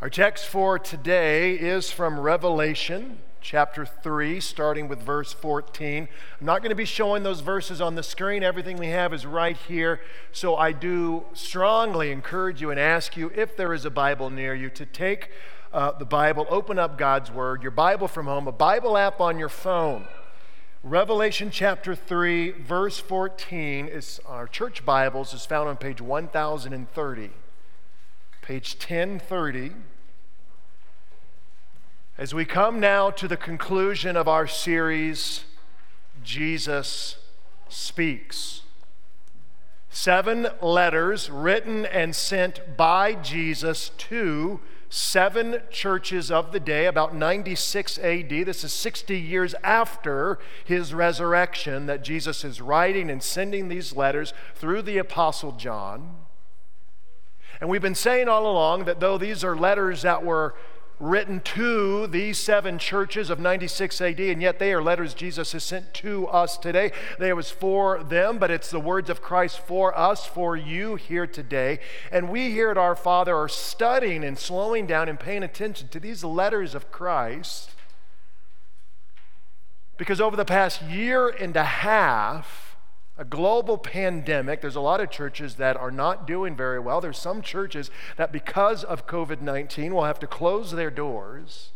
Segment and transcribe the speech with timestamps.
[0.00, 6.08] Our text for today is from Revelation chapter 3, starting with verse 14.
[6.40, 8.42] I'm not going to be showing those verses on the screen.
[8.42, 10.00] Everything we have is right here.
[10.32, 14.54] So I do strongly encourage you and ask you, if there is a Bible near
[14.54, 15.32] you, to take
[15.70, 19.38] uh, the Bible, open up God's Word, your Bible from home, a Bible app on
[19.38, 20.06] your phone.
[20.82, 27.32] Revelation chapter 3, verse 14 is our church Bibles is found on page 1030.
[28.50, 29.74] Page 1030.
[32.18, 35.44] As we come now to the conclusion of our series,
[36.24, 37.18] Jesus
[37.68, 38.62] Speaks.
[39.88, 48.00] Seven letters written and sent by Jesus to seven churches of the day, about 96
[48.00, 48.30] AD.
[48.30, 54.34] This is 60 years after his resurrection that Jesus is writing and sending these letters
[54.56, 56.16] through the Apostle John.
[57.60, 60.54] And we've been saying all along that though these are letters that were
[60.98, 65.64] written to these seven churches of 96 AD, and yet they are letters Jesus has
[65.64, 66.92] sent to us today.
[67.18, 71.26] They was for them, but it's the words of Christ for us, for you here
[71.26, 71.80] today.
[72.12, 76.00] And we here at Our Father are studying and slowing down and paying attention to
[76.00, 77.70] these letters of Christ
[80.00, 82.69] because over the past year and a half,
[83.20, 84.62] a global pandemic.
[84.62, 87.02] There's a lot of churches that are not doing very well.
[87.02, 91.72] There's some churches that, because of COVID 19, will have to close their doors.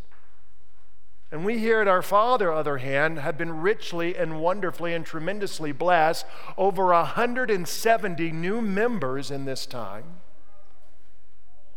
[1.30, 5.70] And we here at Our Father, other hand, have been richly and wonderfully and tremendously
[5.70, 6.24] blessed.
[6.56, 10.20] Over 170 new members in this time.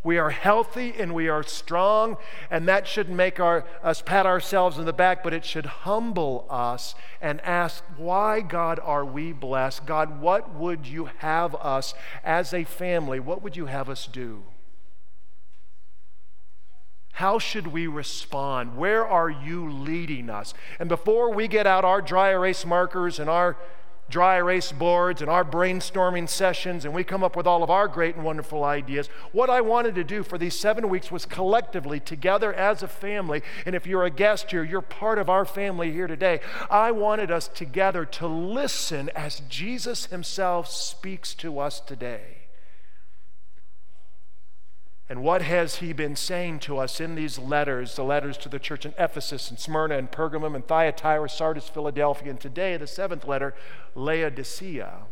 [0.07, 2.15] We are healthy and we are strong,
[2.49, 6.47] and that shouldn't make our, us pat ourselves in the back, but it should humble
[6.49, 9.85] us and ask, Why, God, are we blessed?
[9.85, 13.19] God, what would you have us as a family?
[13.19, 14.43] What would you have us do?
[17.11, 18.77] How should we respond?
[18.77, 20.53] Where are you leading us?
[20.79, 23.57] And before we get out our dry erase markers and our
[24.09, 27.87] dry erase boards and our brainstorming sessions, and we come up with all of our
[27.87, 29.07] great and wonderful ideas.
[29.31, 33.43] What I wanted to do for these seven weeks was collectively, together as a family,
[33.65, 36.39] and if you're a guest here, you're part of our family here today.
[36.69, 42.36] I wanted us together to listen as Jesus Himself speaks to us today.
[45.09, 48.59] And what has he been saying to us in these letters, the letters to the
[48.59, 53.25] church in Ephesus and Smyrna and Pergamum and Thyatira, Sardis, Philadelphia, and today, the seventh
[53.25, 53.55] letter,
[53.95, 55.05] Laodicea?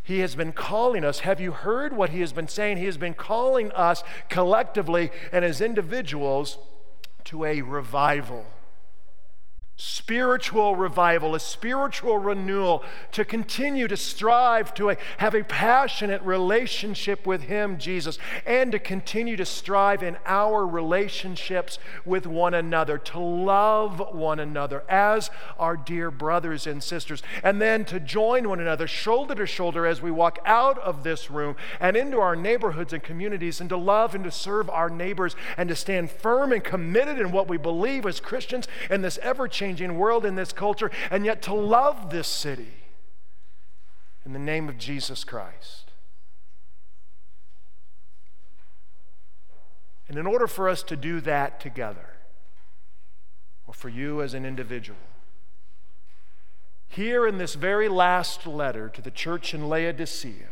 [0.00, 1.20] He has been calling us.
[1.20, 2.76] Have you heard what he has been saying?
[2.76, 6.58] He has been calling us collectively and as individuals
[7.24, 8.46] to a revival
[9.76, 17.26] spiritual revival, a spiritual renewal, to continue to strive to a, have a passionate relationship
[17.26, 23.18] with Him, Jesus, and to continue to strive in our relationships with one another, to
[23.18, 28.86] love one another as our dear brothers and sisters, and then to join one another
[28.86, 33.02] shoulder to shoulder as we walk out of this room and into our neighborhoods and
[33.02, 37.18] communities, and to love and to serve our neighbors, and to stand firm and committed
[37.18, 40.90] in what we believe as Christians in this ever changing changing world, in this culture,
[41.08, 42.74] and yet to love this city
[44.26, 45.92] in the name of Jesus Christ.
[50.08, 52.08] And in order for us to do that together,
[53.68, 54.98] or for you as an individual,
[56.88, 60.48] here in this very last letter to the church in Laodicea,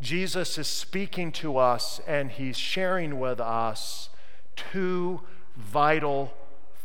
[0.00, 4.08] Jesus is speaking to us and he's sharing with us
[4.54, 5.20] two
[5.56, 6.32] vital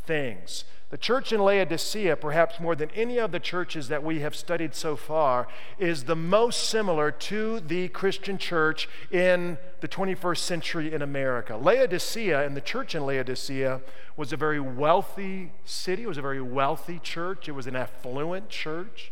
[0.07, 0.63] things.
[0.89, 4.73] The church in Laodicea, perhaps more than any of the churches that we have studied
[4.73, 11.03] so far, is the most similar to the Christian church in the 21st century in
[11.03, 11.55] America.
[11.55, 13.81] Laodicea and the church in Laodicea
[14.17, 18.49] was a very wealthy city, it was a very wealthy church, it was an affluent
[18.49, 19.11] church.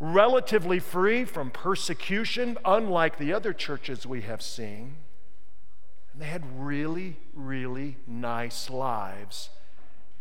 [0.00, 4.96] Relatively free from persecution, unlike the other churches we have seen.
[6.14, 9.50] And they had really, really nice lives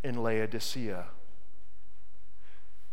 [0.03, 1.07] in Laodicea.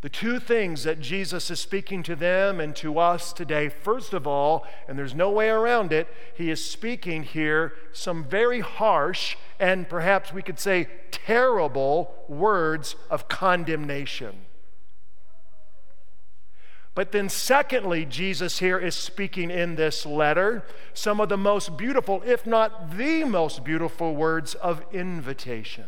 [0.01, 4.27] The two things that Jesus is speaking to them and to us today, first of
[4.27, 9.89] all, and there's no way around it, he is speaking here some very harsh and
[9.89, 14.45] perhaps we could say terrible words of condemnation.
[16.93, 20.63] But then, secondly, Jesus here is speaking in this letter
[20.93, 25.85] some of the most beautiful, if not the most beautiful, words of invitation.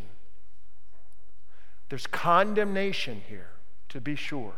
[1.90, 3.52] There's condemnation here,
[3.90, 4.54] to be sure.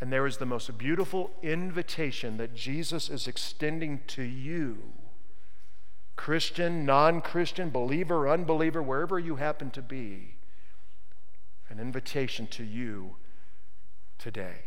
[0.00, 4.78] And there is the most beautiful invitation that Jesus is extending to you
[6.16, 10.34] Christian, non Christian, believer, unbeliever, wherever you happen to be,
[11.68, 13.16] an invitation to you
[14.18, 14.62] today.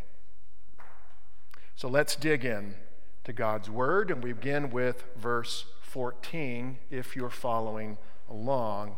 [1.76, 2.76] So let's dig in
[3.26, 7.98] to God's Word, and we begin with verse 14 if you're following
[8.30, 8.96] along.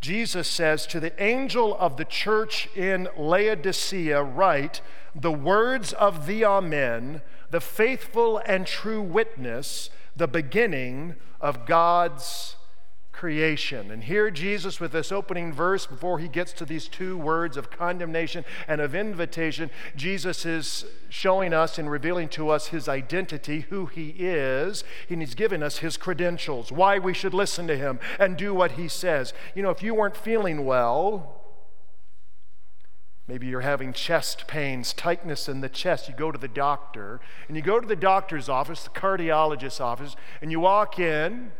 [0.00, 4.80] Jesus says, To the angel of the church in Laodicea, write
[5.14, 12.55] the words of the Amen, the faithful and true witness, the beginning of God's
[13.16, 13.90] creation.
[13.90, 17.70] And here, Jesus, with this opening verse, before he gets to these two words of
[17.70, 23.86] condemnation and of invitation, Jesus is showing us and revealing to us his identity, who
[23.86, 28.36] he is, and he's giving us his credentials, why we should listen to him and
[28.36, 29.32] do what he says.
[29.54, 31.32] You know, if you weren't feeling well,
[33.28, 36.08] Maybe you're having chest pains, tightness in the chest.
[36.08, 40.14] You go to the doctor, and you go to the doctor's office, the cardiologist's office,
[40.40, 41.50] and you walk in,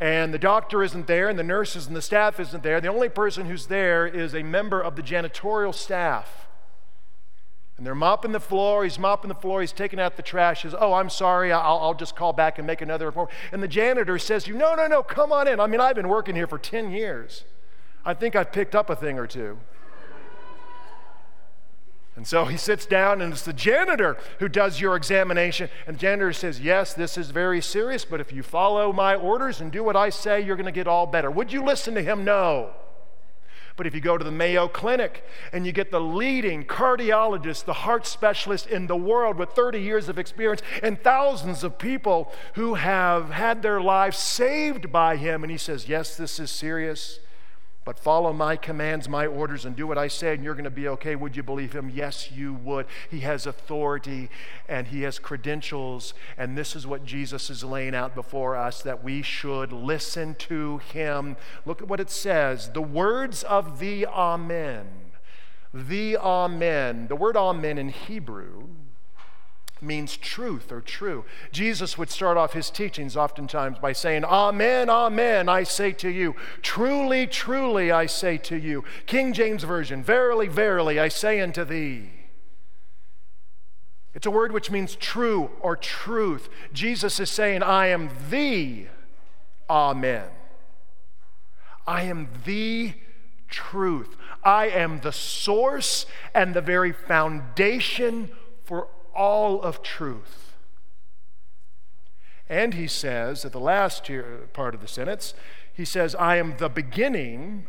[0.00, 2.80] and the doctor isn't there, and the nurses and the staff isn't there.
[2.80, 6.46] The only person who's there is a member of the janitorial staff.
[7.76, 8.82] And they're mopping the floor.
[8.82, 9.60] He's mopping the floor.
[9.60, 10.62] He's taking out the trash.
[10.62, 11.52] He says, Oh, I'm sorry.
[11.52, 13.30] I'll, I'll just call back and make another report.
[13.52, 15.60] And the janitor says to you, No, no, no, come on in.
[15.60, 17.44] I mean, I've been working here for 10 years.
[18.04, 19.58] I think I've picked up a thing or two.
[22.18, 25.70] And so he sits down, and it's the janitor who does your examination.
[25.86, 29.60] And the janitor says, Yes, this is very serious, but if you follow my orders
[29.60, 31.30] and do what I say, you're going to get all better.
[31.30, 32.24] Would you listen to him?
[32.24, 32.72] No.
[33.76, 35.22] But if you go to the Mayo Clinic
[35.52, 40.08] and you get the leading cardiologist, the heart specialist in the world with 30 years
[40.08, 45.52] of experience, and thousands of people who have had their lives saved by him, and
[45.52, 47.20] he says, Yes, this is serious
[47.88, 50.70] but follow my commands, my orders, and do what I say, and you're going to
[50.70, 51.16] be okay.
[51.16, 51.88] Would you believe him?
[51.88, 52.84] Yes, you would.
[53.10, 54.28] He has authority
[54.68, 59.02] and he has credentials, and this is what Jesus is laying out before us that
[59.02, 61.38] we should listen to him.
[61.64, 64.88] Look at what it says the words of the Amen.
[65.72, 67.06] The Amen.
[67.08, 68.68] The word Amen in Hebrew
[69.80, 71.24] means truth or true.
[71.52, 76.34] Jesus would start off his teachings oftentimes by saying, Amen, Amen, I say to you.
[76.62, 78.84] Truly, truly, I say to you.
[79.06, 82.10] King James Version, verily, verily, I say unto thee.
[84.14, 86.48] It's a word which means true or truth.
[86.72, 88.86] Jesus is saying, I am the
[89.70, 90.28] Amen.
[91.86, 92.94] I am the
[93.48, 94.16] truth.
[94.42, 98.30] I am the source and the very foundation
[98.64, 98.88] for
[99.18, 100.54] all of truth.
[102.48, 104.08] And he says, at the last
[104.52, 105.34] part of the sentence,
[105.74, 107.66] he says, I am the beginning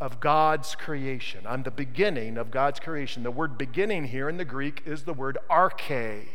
[0.00, 1.40] of God's creation.
[1.46, 3.22] I'm the beginning of God's creation.
[3.22, 6.26] The word beginning here in the Greek is the word arche,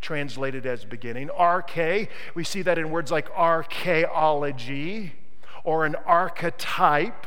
[0.00, 1.28] translated as beginning.
[1.28, 5.12] Arche, we see that in words like archaeology
[5.62, 7.26] or an archetype.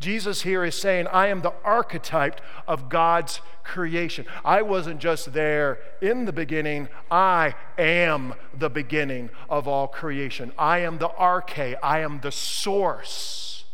[0.00, 4.26] Jesus here is saying, I am the archetype of God's creation.
[4.44, 10.52] I wasn't just there in the beginning, I am the beginning of all creation.
[10.58, 13.64] I am the arche, I am the source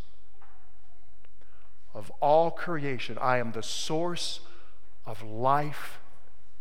[1.97, 3.17] of all creation.
[3.19, 4.41] I am the source
[5.07, 5.99] of life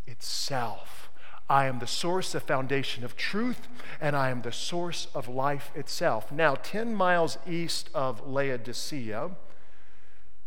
[0.08, 1.10] itself.
[1.50, 3.68] I am the source, the foundation of truth,
[4.00, 6.32] and I am the source of life itself.
[6.32, 9.32] Now, 10 miles east of Laodicea,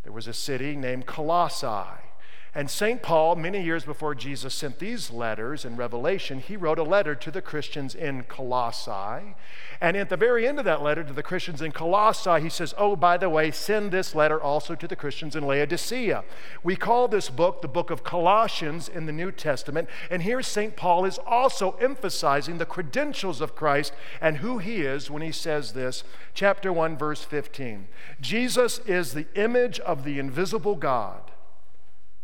[0.09, 2.08] there was a city named Colossae.
[2.55, 3.03] And St.
[3.03, 7.29] Paul, many years before Jesus sent these letters in Revelation, he wrote a letter to
[7.29, 9.35] the Christians in Colossae.
[9.79, 12.73] And at the very end of that letter to the Christians in Colossae, he says,
[12.75, 16.23] Oh, by the way, send this letter also to the Christians in Laodicea.
[16.63, 19.87] We call this book the book of Colossians in the New Testament.
[20.09, 20.75] And here St.
[20.75, 25.73] Paul is also emphasizing the credentials of Christ and who he is when he says
[25.73, 26.03] this.
[26.33, 27.87] Chapter 1, verse 15
[28.19, 31.29] Jesus is the image of the invisible God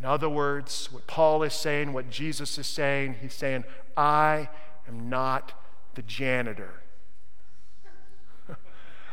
[0.00, 3.64] In other words, what Paul is saying, what Jesus is saying, he's saying,
[3.98, 4.48] I
[4.88, 5.52] am not
[5.94, 6.82] the janitor.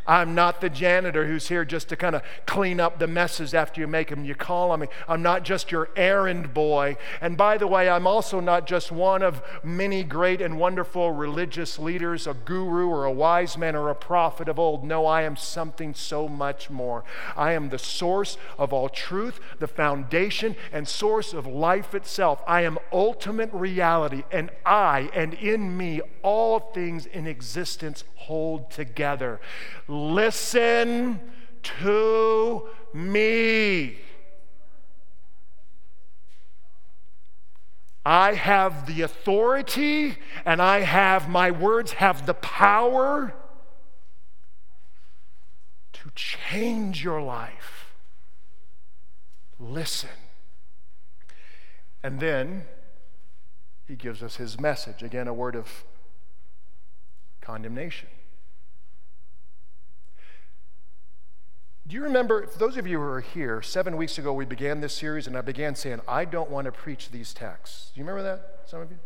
[0.08, 3.82] I'm not the janitor who's here just to kind of clean up the messes after
[3.82, 4.24] you make them.
[4.24, 4.88] You call on me.
[5.08, 6.98] I'm not just your errand boy.
[7.20, 11.78] And by the way, I'm also not just one of many great and wonderful religious
[11.78, 14.84] leaders, a guru or a wise man or a prophet of old.
[14.84, 17.04] No, I am something so much more.
[17.36, 22.42] I am the source of all truth, the foundation and source of life itself.
[22.48, 29.40] I am ultimate reality, and I and in me all things in existence hold together.
[29.98, 31.20] Listen
[31.64, 33.98] to me.
[38.06, 43.34] I have the authority and I have, my words have the power
[45.94, 47.94] to change your life.
[49.60, 50.10] Listen.
[52.02, 52.66] And then
[53.88, 55.02] he gives us his message.
[55.04, 55.84] Again, a word of
[57.42, 58.08] condemnation.
[61.88, 64.82] Do you remember, for those of you who are here, seven weeks ago we began
[64.82, 67.92] this series and I began saying, I don't want to preach these texts.
[67.94, 68.98] Do you remember that, some of you?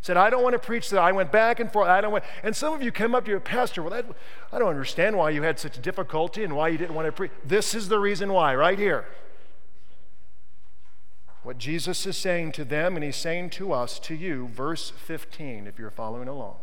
[0.00, 1.00] Said, I don't want to preach that.
[1.00, 1.88] I went back and forth.
[1.88, 4.04] I don't want, and some of you came up to your pastor, well, that,
[4.52, 7.30] I don't understand why you had such difficulty and why you didn't want to preach.
[7.44, 9.06] This is the reason why, right here.
[11.44, 15.66] What Jesus is saying to them, and he's saying to us, to you, verse 15,
[15.66, 16.56] if you're following along.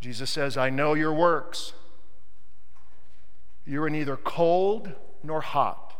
[0.00, 1.72] Jesus says, I know your works.
[3.66, 4.92] You are neither cold
[5.22, 5.94] nor hot.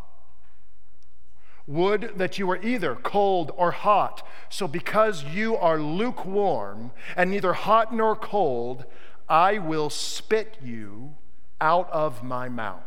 [1.66, 4.26] Would that you were either cold or hot.
[4.50, 8.85] So, because you are lukewarm and neither hot nor cold,
[9.28, 11.14] I will spit you
[11.61, 12.83] out of my mouth.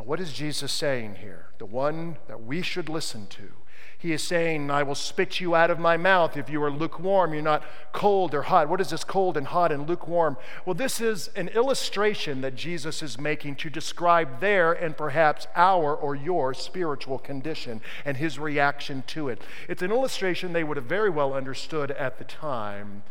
[0.00, 1.48] Now, what is Jesus saying here?
[1.58, 3.50] The one that we should listen to
[4.00, 7.34] he is saying, I will spit you out of my mouth if you are lukewarm.
[7.34, 8.66] You're not cold or hot.
[8.66, 10.38] What is this cold and hot and lukewarm?
[10.64, 15.94] Well, this is an illustration that Jesus is making to describe their and perhaps our
[15.94, 19.42] or your spiritual condition and his reaction to it.
[19.68, 23.02] It's an illustration they would have very well understood at the time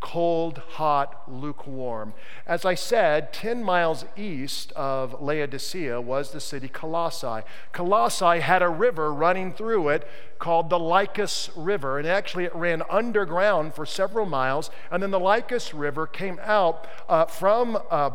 [0.00, 2.14] cold, hot, lukewarm.
[2.46, 7.42] As I said, 10 miles east of Laodicea was the city Colossae.
[7.72, 10.06] Colossae had a river running through it
[10.38, 15.20] called the Lycus River, and actually it ran underground for several miles, and then the
[15.20, 18.10] Lycus River came out uh, from uh,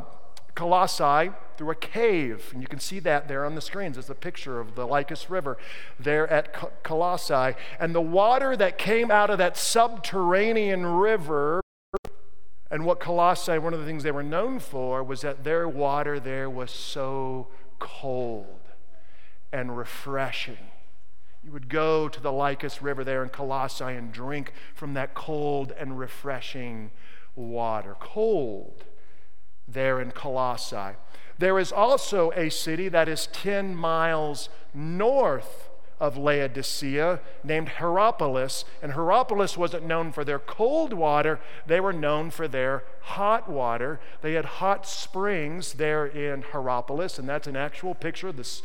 [0.56, 2.50] Colossae through a cave.
[2.54, 5.30] And you can see that there on the screens as a picture of the Lycus
[5.30, 5.58] River
[6.00, 7.56] there at Colossae.
[7.80, 11.61] And the water that came out of that subterranean river
[12.72, 16.22] and what Colossae, one of the things they were known for was that their water
[16.22, 17.50] there was so
[17.80, 18.62] cold
[19.52, 20.72] and refreshing.
[21.44, 25.74] You would go to the Lycus River there in Colossae and drink from that cold
[25.78, 26.92] and refreshing
[27.36, 27.98] water.
[28.00, 28.86] Cold
[29.68, 30.96] there in Colossae.
[31.38, 35.71] There is also a city that is 10 miles north
[36.02, 38.66] of Laodicea named Hierapolis.
[38.82, 44.00] And Hierapolis wasn't known for their cold water, they were known for their hot water.
[44.22, 48.64] They had hot springs there in Hierapolis, and that's an actual picture of this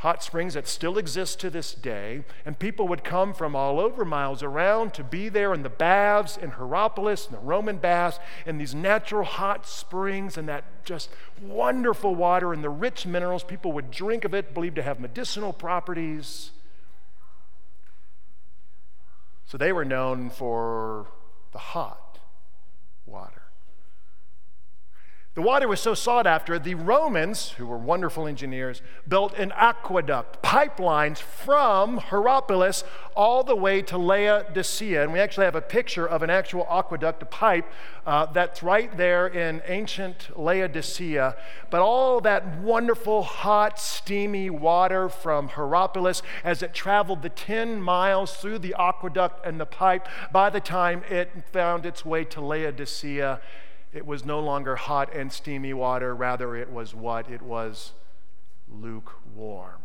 [0.00, 2.22] hot springs that still exist to this day.
[2.44, 6.36] And people would come from all over, miles around, to be there in the baths
[6.36, 11.08] in Hierapolis, and the Roman baths, and these natural hot springs, and that just
[11.40, 13.42] wonderful water and the rich minerals.
[13.42, 16.50] People would drink of it, believed to have medicinal properties.
[19.46, 21.06] So they were known for
[21.52, 22.18] the hot
[23.06, 23.45] water.
[25.36, 30.42] The water was so sought after, the Romans, who were wonderful engineers, built an aqueduct,
[30.42, 35.02] pipelines from Hierapolis all the way to Laodicea.
[35.02, 37.70] And we actually have a picture of an actual aqueduct, a pipe,
[38.06, 41.36] uh, that's right there in ancient Laodicea.
[41.68, 48.34] But all that wonderful, hot, steamy water from Hierapolis, as it traveled the 10 miles
[48.38, 53.42] through the aqueduct and the pipe, by the time it found its way to Laodicea,
[53.92, 57.30] it was no longer hot and steamy water, rather, it was what?
[57.30, 57.92] It was
[58.68, 59.80] lukewarm.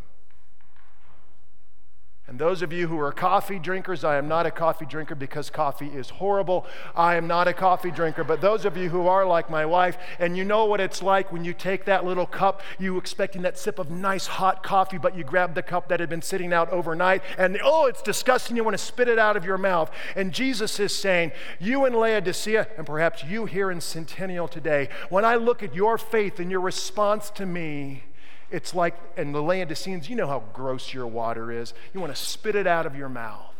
[2.32, 5.50] And those of you who are coffee drinkers, I am not a coffee drinker because
[5.50, 6.66] coffee is horrible.
[6.96, 8.24] I am not a coffee drinker.
[8.24, 11.34] But those of you who are like my wife, and you know what it's like
[11.34, 15.14] when you take that little cup, you expecting that sip of nice hot coffee, but
[15.14, 18.56] you grab the cup that had been sitting out overnight, and oh, it's disgusting.
[18.56, 19.92] You want to spit it out of your mouth.
[20.16, 25.26] And Jesus is saying, You in Laodicea, and perhaps you here in Centennial today, when
[25.26, 28.04] I look at your faith and your response to me,
[28.52, 31.74] it's like, in the Laodiceans, you know how gross your water is.
[31.94, 33.54] You want to spit it out of your mouth.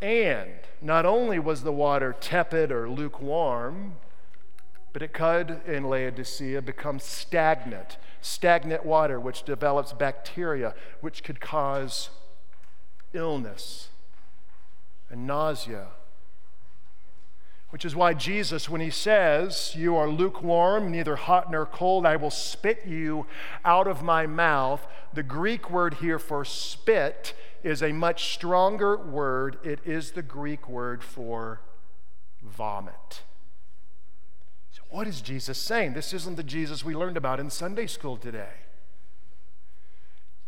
[0.00, 0.50] And
[0.80, 3.96] not only was the water tepid or lukewarm,
[4.92, 7.98] but it could, in Laodicea, become stagnant.
[8.22, 12.10] Stagnant water, which develops bacteria, which could cause
[13.12, 13.88] illness
[15.10, 15.88] and nausea.
[17.70, 22.16] Which is why Jesus, when he says, You are lukewarm, neither hot nor cold, I
[22.16, 23.26] will spit you
[23.64, 29.58] out of my mouth, the Greek word here for spit is a much stronger word.
[29.64, 31.60] It is the Greek word for
[32.42, 33.22] vomit.
[34.72, 35.94] So, what is Jesus saying?
[35.94, 38.69] This isn't the Jesus we learned about in Sunday school today.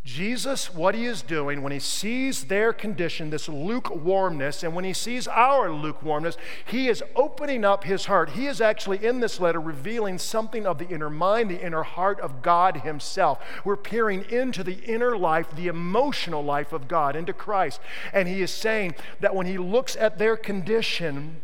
[0.05, 4.93] Jesus, what he is doing when he sees their condition, this lukewarmness, and when he
[4.93, 8.31] sees our lukewarmness, he is opening up his heart.
[8.31, 12.19] He is actually in this letter revealing something of the inner mind, the inner heart
[12.19, 13.39] of God himself.
[13.65, 17.81] We're peering into the inner life, the emotional life of God, into Christ.
[18.13, 21.41] And he is saying that when he looks at their condition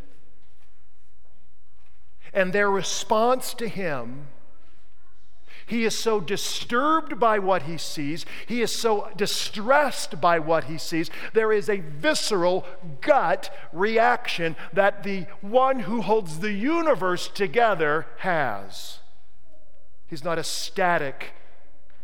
[2.34, 4.26] and their response to him,
[5.68, 8.24] he is so disturbed by what he sees.
[8.46, 11.10] He is so distressed by what he sees.
[11.34, 12.66] There is a visceral
[13.02, 19.00] gut reaction that the one who holds the universe together has.
[20.06, 21.32] He's not a static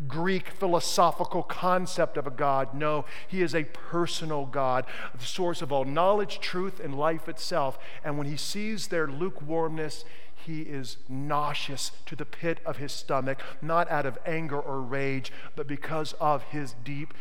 [0.07, 2.75] Greek philosophical concept of a God.
[2.75, 4.85] No, he is a personal God,
[5.19, 7.79] the source of all knowledge, truth, and life itself.
[8.05, 10.05] And when he sees their lukewarmness,
[10.45, 15.33] he is nauseous to the pit of his stomach, not out of anger or rage,
[15.57, 17.15] but because of his deep,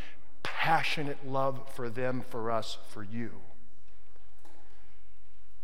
[0.44, 3.32] passionate love for them, for us, for you.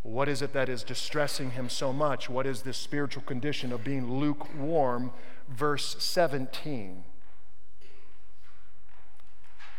[0.01, 2.29] What is it that is distressing him so much?
[2.29, 5.11] What is this spiritual condition of being lukewarm?
[5.49, 7.03] Verse 17.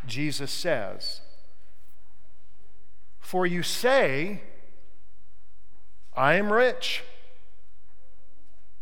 [0.06, 1.20] Jesus says,
[3.18, 4.42] For you say,
[6.14, 7.02] I am rich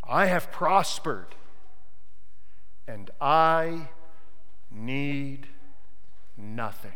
[0.09, 1.35] I have prospered
[2.87, 3.91] and I
[4.71, 5.47] need
[6.37, 6.93] nothing.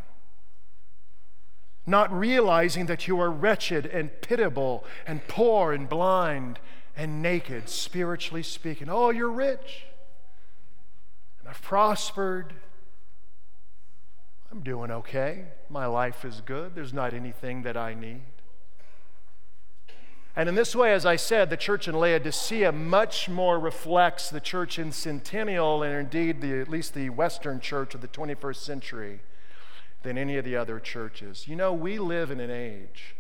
[1.85, 6.59] Not realizing that you are wretched and pitiable and poor and blind
[6.97, 8.89] and naked, spiritually speaking.
[8.89, 9.85] Oh, you're rich
[11.41, 12.55] and I've prospered.
[14.51, 15.47] I'm doing okay.
[15.69, 16.75] My life is good.
[16.75, 18.23] There's not anything that I need.
[20.35, 24.41] And in this way, as I said, the church in Laodicea much more reflects the
[24.41, 29.21] church in Centennial and indeed the, at least the Western church of the 21st century
[30.03, 31.47] than any of the other churches.
[31.47, 33.15] You know, we live in an age,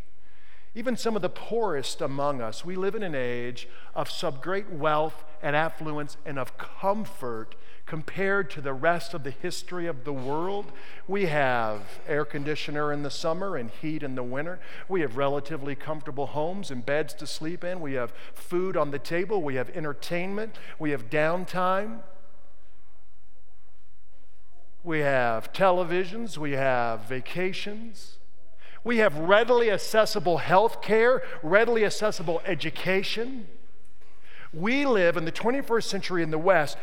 [0.75, 4.71] even some of the poorest among us, we live in an age of some great
[4.71, 7.55] wealth and affluence and of comfort
[7.87, 10.73] compared to the rest of the history of the world.
[11.09, 14.61] We have air conditioner in the summer and heat in the winter.
[14.89, 17.81] We have relatively comfortable homes and beds to sleep in.
[17.81, 19.43] We have food on the table.
[19.43, 20.59] We have entertainment.
[20.79, 22.01] We have downtime.
[24.85, 26.39] We have televisions.
[26.39, 28.19] We have vacations.
[28.85, 33.47] We have readily accessible health care, readily accessible education.
[34.53, 36.77] We live in the 21st century in the West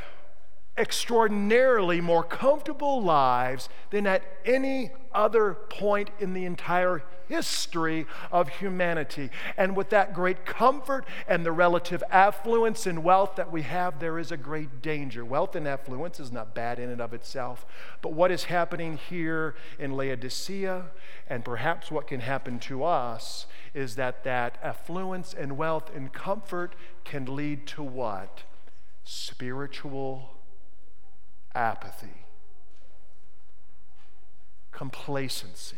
[0.79, 9.29] extraordinarily more comfortable lives than at any other point in the entire history of humanity.
[9.57, 14.17] And with that great comfort and the relative affluence and wealth that we have, there
[14.17, 15.23] is a great danger.
[15.25, 17.65] Wealth and affluence is not bad in and of itself,
[18.01, 20.85] but what is happening here in Laodicea,
[21.27, 26.73] and perhaps what can happen to us, is that that affluence and wealth and comfort
[27.03, 28.43] can lead to what?
[29.03, 30.38] Spiritual
[31.53, 32.25] apathy,
[34.71, 35.77] complacency.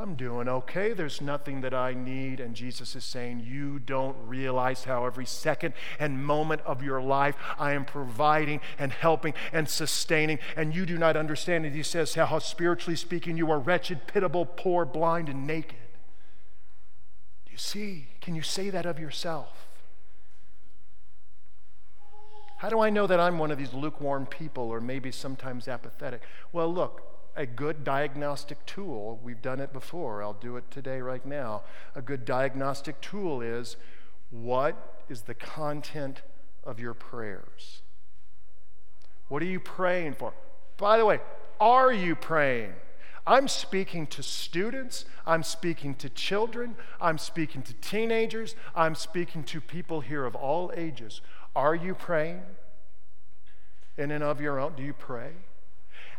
[0.00, 0.94] I'm doing okay.
[0.94, 2.40] There's nothing that I need.
[2.40, 7.36] And Jesus is saying, You don't realize how every second and moment of your life
[7.58, 10.38] I am providing and helping and sustaining.
[10.56, 11.74] And you do not understand it.
[11.74, 15.76] He says, How spiritually speaking, you are wretched, pitiable, poor, blind, and naked.
[17.44, 18.08] Do you see?
[18.22, 19.68] Can you say that of yourself?
[22.60, 26.20] How do I know that I'm one of these lukewarm people or maybe sometimes apathetic?
[26.52, 27.00] Well, look,
[27.34, 31.62] a good diagnostic tool, we've done it before, I'll do it today right now.
[31.94, 33.78] A good diagnostic tool is
[34.28, 36.20] what is the content
[36.62, 37.80] of your prayers?
[39.28, 40.34] What are you praying for?
[40.76, 41.20] By the way,
[41.62, 42.74] are you praying?
[43.26, 49.60] I'm speaking to students, I'm speaking to children, I'm speaking to teenagers, I'm speaking to
[49.60, 51.20] people here of all ages.
[51.54, 52.42] Are you praying?
[53.96, 55.32] In and of your own, do you pray?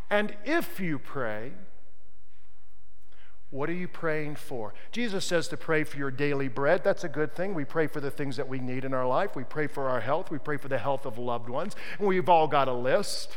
[0.09, 1.53] And if you pray,
[3.51, 4.73] What are you praying for?
[4.93, 6.85] Jesus says to pray for your daily bread.
[6.85, 7.53] That's a good thing.
[7.53, 9.35] We pray for the things that we need in our life.
[9.35, 10.31] We pray for our health.
[10.31, 11.75] We pray for the health of loved ones.
[11.99, 13.35] And we've all got a list.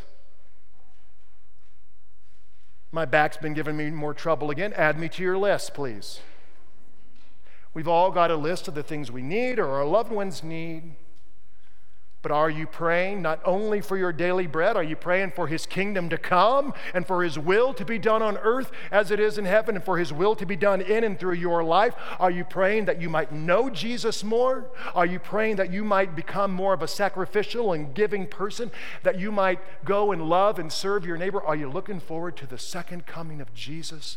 [2.93, 4.73] My back's been giving me more trouble again.
[4.75, 6.21] Add me to your list, please.
[7.75, 10.95] We've all got a list of the things we need or our loved ones need.
[12.25, 15.67] But are you praying not only for your daily bread, are you praying for His
[15.67, 19.37] kingdom to come and for His will to be done on earth as it is
[19.37, 21.95] in heaven and for His will to be done in and through your life?
[22.19, 24.71] Are you praying that you might know Jesus more?
[24.95, 28.71] Are you praying that you might become more of a sacrificial and giving person,
[29.03, 31.43] that you might go and love and serve your neighbor?
[31.43, 34.17] Are you looking forward to the second coming of Jesus?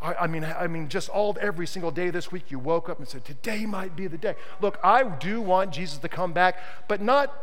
[0.00, 3.08] I mean, I mean, just all every single day this week, you woke up and
[3.08, 7.02] said, "Today might be the day." Look, I do want Jesus to come back, but
[7.02, 7.34] not.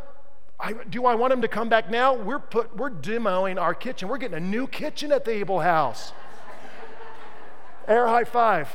[0.58, 2.14] I, do I want him to come back now?
[2.14, 4.08] We're put, we're demoing our kitchen.
[4.08, 6.12] We're getting a new kitchen at the Abel house.
[7.86, 8.74] Air high five.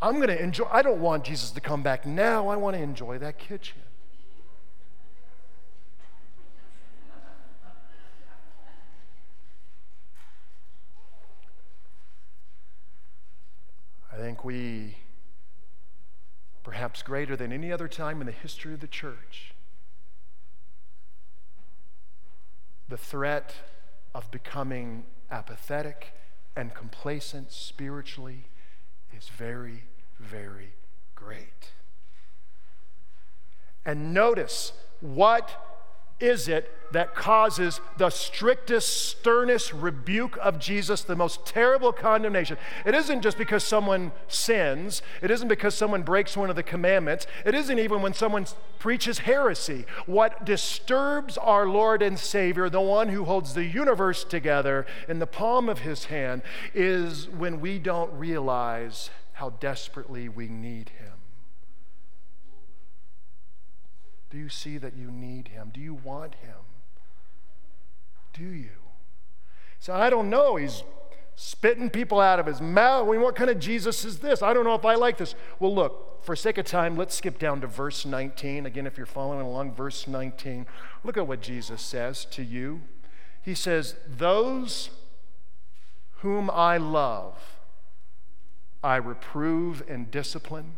[0.00, 0.66] I'm going to enjoy.
[0.70, 2.48] I don't want Jesus to come back now.
[2.48, 3.78] I want to enjoy that kitchen.
[14.12, 14.96] I we,
[16.62, 19.54] perhaps greater than any other time in the history of the church,
[22.88, 23.54] the threat
[24.14, 26.14] of becoming apathetic
[26.54, 28.44] and complacent spiritually
[29.16, 29.84] is very,
[30.18, 30.72] very
[31.14, 31.72] great.
[33.84, 35.71] And notice what
[36.22, 42.56] is it that causes the strictest, sternest rebuke of Jesus, the most terrible condemnation?
[42.86, 47.26] It isn't just because someone sins, it isn't because someone breaks one of the commandments,
[47.44, 48.46] it isn't even when someone
[48.78, 49.84] preaches heresy.
[50.06, 55.26] What disturbs our Lord and Savior, the one who holds the universe together in the
[55.26, 61.11] palm of his hand, is when we don't realize how desperately we need him.
[64.32, 65.70] Do you see that you need him?
[65.74, 66.56] Do you want him?
[68.32, 68.70] Do you?
[69.78, 70.56] So I don't know.
[70.56, 70.82] He's
[71.36, 73.06] spitting people out of his mouth.
[73.06, 74.40] I mean, what kind of Jesus is this?
[74.40, 75.34] I don't know if I like this.
[75.60, 78.64] Well, look, for sake of time, let's skip down to verse 19.
[78.64, 80.64] Again, if you're following along, verse 19.
[81.04, 82.80] Look at what Jesus says to you.
[83.42, 84.88] He says, Those
[86.20, 87.58] whom I love,
[88.82, 90.76] I reprove and discipline.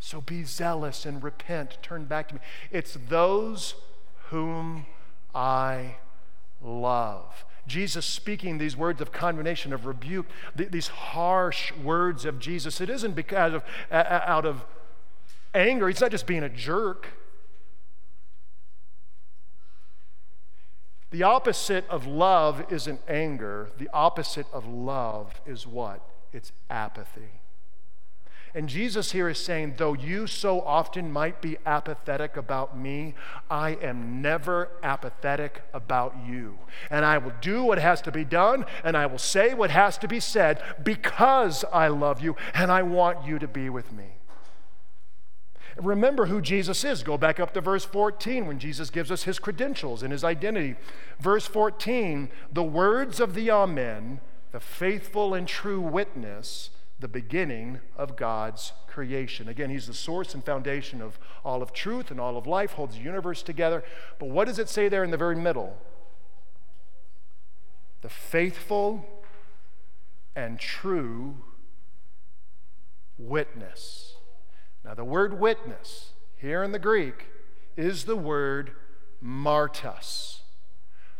[0.00, 1.78] So be zealous and repent.
[1.82, 2.40] Turn back to me.
[2.70, 3.74] It's those
[4.30, 4.86] whom
[5.34, 5.96] I
[6.62, 7.44] love.
[7.66, 12.80] Jesus speaking these words of condemnation, of rebuke, these harsh words of Jesus.
[12.80, 14.64] It isn't because of out of
[15.54, 15.88] anger.
[15.88, 17.08] He's not just being a jerk.
[21.10, 23.70] The opposite of love isn't anger.
[23.78, 26.06] The opposite of love is what?
[26.32, 27.40] It's apathy.
[28.54, 33.14] And Jesus here is saying, though you so often might be apathetic about me,
[33.50, 36.58] I am never apathetic about you.
[36.90, 39.98] And I will do what has to be done, and I will say what has
[39.98, 44.06] to be said because I love you and I want you to be with me.
[45.76, 47.02] Remember who Jesus is.
[47.02, 50.74] Go back up to verse 14 when Jesus gives us his credentials and his identity.
[51.20, 58.16] Verse 14 the words of the Amen, the faithful and true witness the beginning of
[58.16, 59.48] God's creation.
[59.48, 62.96] Again, He's the source and foundation of all of truth and all of life, holds
[62.96, 63.84] the universe together.
[64.18, 65.76] But what does it say there in the very middle?
[68.02, 69.04] The faithful
[70.34, 71.36] and true
[73.18, 74.14] witness.
[74.84, 77.26] Now, the word witness here in the Greek
[77.76, 78.72] is the word
[79.24, 80.40] martus.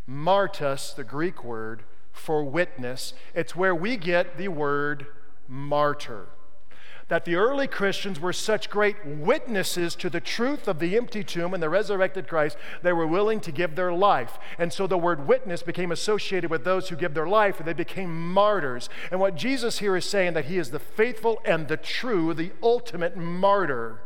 [0.09, 5.07] Martus, the Greek word for witness, it's where we get the word
[5.49, 6.29] martyr.
[7.09, 11.55] That the early Christians were such great witnesses to the truth of the empty tomb
[11.55, 14.39] and the resurrected Christ, they were willing to give their life.
[14.59, 17.73] And so the word witness became associated with those who give their life, and they
[17.73, 18.91] became martyrs.
[19.11, 22.53] And what Jesus here is saying that he is the faithful and the true, the
[22.63, 24.03] ultimate martyr.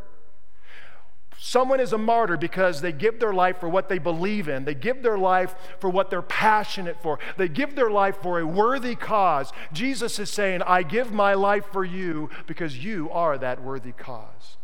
[1.45, 4.65] Someone is a martyr because they give their life for what they believe in.
[4.65, 7.19] They give their life for what they're passionate for.
[7.37, 9.53] They give their life for a worthy cause.
[9.73, 14.57] Jesus is saying, I give my life for you because you are that worthy cause.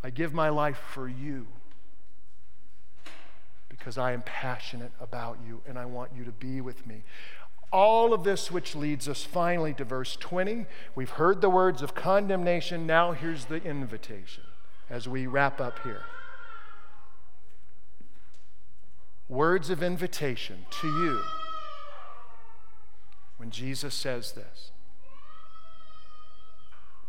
[0.00, 1.48] I give my life for you
[3.68, 7.02] because I am passionate about you and I want you to be with me
[7.74, 10.66] all of this, which leads us finally to verse 20.
[10.94, 12.86] We've heard the words of condemnation.
[12.86, 14.44] Now, here's the invitation
[14.88, 16.04] as we wrap up here.
[19.28, 21.20] words of invitation to you
[23.36, 24.70] when Jesus says this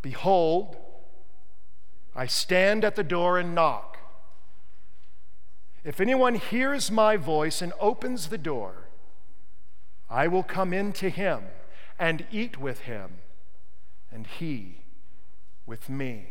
[0.02, 0.78] Behold,
[2.16, 3.98] I stand at the door and knock.
[5.84, 8.85] If anyone hears my voice and opens the door,
[10.10, 11.44] I will come in to him
[11.98, 13.18] and eat with him,
[14.12, 14.82] and he
[15.66, 16.30] with me.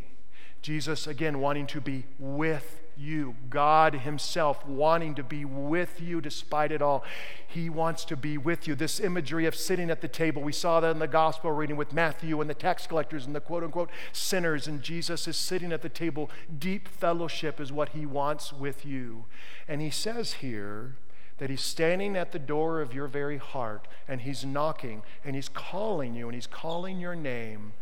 [0.61, 3.35] Jesus, again, wanting to be with you.
[3.49, 7.03] God Himself wanting to be with you despite it all.
[7.47, 8.75] He wants to be with you.
[8.75, 11.93] This imagery of sitting at the table, we saw that in the gospel reading with
[11.93, 14.67] Matthew and the tax collectors and the quote unquote sinners.
[14.67, 16.29] And Jesus is sitting at the table.
[16.57, 19.25] Deep fellowship is what He wants with you.
[19.67, 20.95] And He says here,
[21.37, 25.49] that he's standing at the door of your very heart and he's knocking and he's
[25.49, 27.73] calling you and he's calling your name.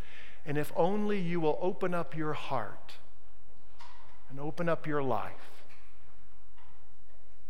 [0.46, 2.94] And if only you will open up your heart
[4.30, 5.54] and open up your life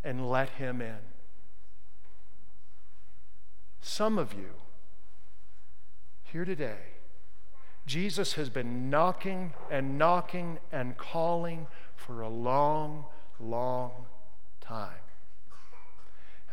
[0.03, 0.97] and let Him in.
[3.81, 4.49] Some of you
[6.23, 6.93] here today,
[7.85, 13.05] Jesus has been knocking and knocking and calling for a long,
[13.39, 13.91] long
[14.59, 15.02] time.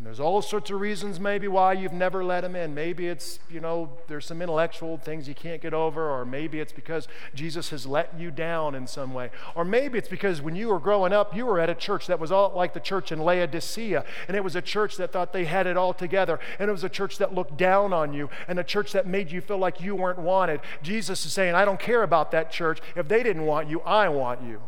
[0.00, 2.74] And there's all sorts of reasons maybe why you've never let him in.
[2.74, 6.72] Maybe it's, you know, there's some intellectual things you can't get over, or maybe it's
[6.72, 9.28] because Jesus has let you down in some way.
[9.54, 12.18] Or maybe it's because when you were growing up, you were at a church that
[12.18, 15.44] was all like the church in Laodicea, and it was a church that thought they
[15.44, 18.58] had it all together, and it was a church that looked down on you, and
[18.58, 20.62] a church that made you feel like you weren't wanted.
[20.82, 22.80] Jesus is saying, I don't care about that church.
[22.96, 24.62] If they didn't want you, I want you.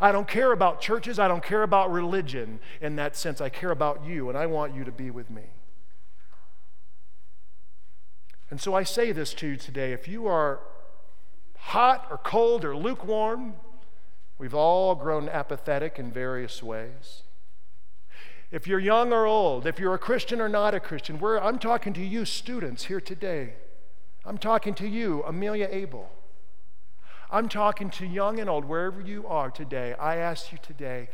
[0.00, 1.18] I don't care about churches.
[1.18, 3.40] I don't care about religion in that sense.
[3.40, 5.44] I care about you, and I want you to be with me.
[8.50, 10.60] And so I say this to you today if you are
[11.58, 13.54] hot or cold or lukewarm,
[14.38, 17.22] we've all grown apathetic in various ways.
[18.52, 21.92] If you're young or old, if you're a Christian or not a Christian, I'm talking
[21.94, 23.54] to you, students, here today.
[24.24, 26.08] I'm talking to you, Amelia Abel.
[27.30, 29.94] I'm talking to young and old, wherever you are today.
[29.94, 31.08] I ask you today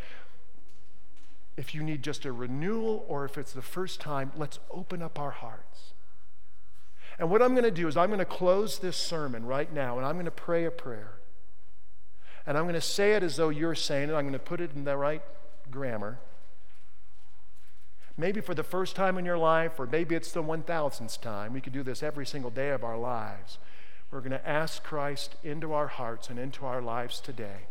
[1.56, 5.18] if you need just a renewal or if it's the first time, let's open up
[5.18, 5.92] our hearts.
[7.18, 9.98] And what I'm going to do is I'm going to close this sermon right now
[9.98, 11.14] and I'm going to pray a prayer.
[12.46, 14.14] And I'm going to say it as though you're saying it.
[14.14, 15.22] I'm going to put it in the right
[15.70, 16.18] grammar.
[18.16, 21.52] Maybe for the first time in your life, or maybe it's the 1000th time.
[21.52, 23.58] We could do this every single day of our lives.
[24.12, 27.66] We're going to ask Christ into our hearts and into our lives today.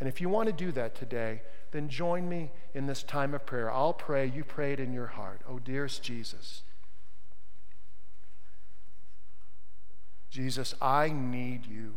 [0.00, 3.46] And if you want to do that today, then join me in this time of
[3.46, 3.70] prayer.
[3.70, 5.40] I'll pray, you pray it in your heart.
[5.48, 6.62] Oh, dearest Jesus.
[10.30, 11.94] Jesus, I need you.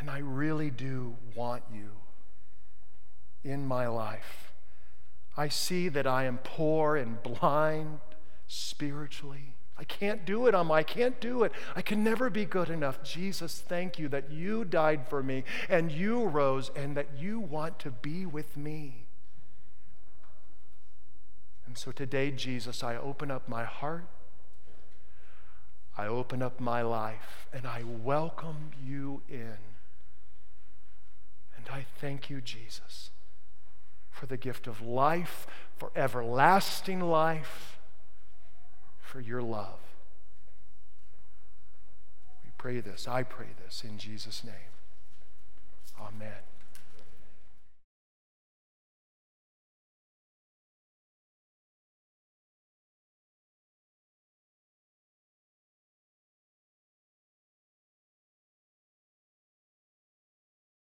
[0.00, 1.90] And I really do want you
[3.44, 4.52] in my life.
[5.36, 8.00] I see that I am poor and blind
[8.48, 9.54] spiritually.
[9.82, 11.50] I can't do it, I can't do it.
[11.74, 13.02] I can never be good enough.
[13.02, 17.80] Jesus, thank you that you died for me and you rose and that you want
[17.80, 19.06] to be with me.
[21.66, 24.06] And so today, Jesus, I open up my heart,
[25.98, 29.58] I open up my life, and I welcome you in.
[31.56, 33.10] And I thank you, Jesus,
[34.12, 35.44] for the gift of life,
[35.76, 37.80] for everlasting life
[39.12, 39.78] for your love.
[42.42, 43.06] We pray this.
[43.06, 44.72] I pray this in Jesus' name.
[46.00, 46.51] Amen.